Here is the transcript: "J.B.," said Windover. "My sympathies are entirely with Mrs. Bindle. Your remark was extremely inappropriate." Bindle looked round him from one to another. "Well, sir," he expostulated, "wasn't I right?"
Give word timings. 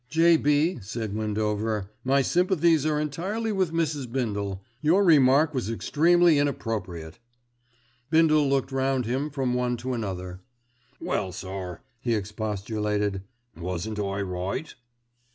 "J.B.," 0.09 0.79
said 0.81 1.13
Windover. 1.15 1.91
"My 2.03 2.23
sympathies 2.23 2.87
are 2.87 2.99
entirely 2.99 3.51
with 3.51 3.71
Mrs. 3.71 4.11
Bindle. 4.11 4.63
Your 4.81 5.03
remark 5.03 5.53
was 5.53 5.69
extremely 5.69 6.39
inappropriate." 6.39 7.19
Bindle 8.09 8.49
looked 8.49 8.71
round 8.71 9.05
him 9.05 9.29
from 9.29 9.53
one 9.53 9.77
to 9.77 9.93
another. 9.93 10.39
"Well, 10.99 11.31
sir," 11.31 11.81
he 11.99 12.15
expostulated, 12.15 13.21
"wasn't 13.55 13.99
I 13.99 14.23
right?" 14.23 14.73